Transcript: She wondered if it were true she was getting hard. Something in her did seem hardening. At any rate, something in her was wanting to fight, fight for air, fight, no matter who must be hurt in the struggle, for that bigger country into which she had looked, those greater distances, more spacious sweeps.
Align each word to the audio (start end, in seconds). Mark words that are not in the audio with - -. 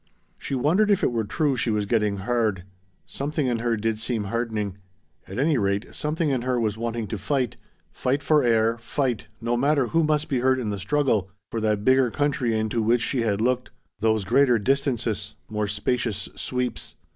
She 0.39 0.55
wondered 0.55 0.89
if 0.89 1.03
it 1.03 1.11
were 1.11 1.23
true 1.25 1.55
she 1.55 1.69
was 1.69 1.85
getting 1.85 2.17
hard. 2.17 2.63
Something 3.05 3.45
in 3.45 3.59
her 3.59 3.77
did 3.77 3.99
seem 3.99 4.23
hardening. 4.23 4.79
At 5.27 5.37
any 5.37 5.59
rate, 5.59 5.93
something 5.93 6.31
in 6.31 6.41
her 6.41 6.59
was 6.59 6.75
wanting 6.75 7.05
to 7.09 7.19
fight, 7.19 7.55
fight 7.91 8.23
for 8.23 8.43
air, 8.43 8.79
fight, 8.79 9.27
no 9.41 9.55
matter 9.55 9.89
who 9.89 10.03
must 10.03 10.27
be 10.27 10.39
hurt 10.39 10.57
in 10.57 10.71
the 10.71 10.79
struggle, 10.79 11.29
for 11.51 11.59
that 11.61 11.83
bigger 11.85 12.09
country 12.09 12.57
into 12.57 12.81
which 12.81 13.01
she 13.01 13.21
had 13.21 13.41
looked, 13.41 13.69
those 13.99 14.25
greater 14.25 14.57
distances, 14.57 15.35
more 15.47 15.67
spacious 15.67 16.29
sweeps. 16.35 16.95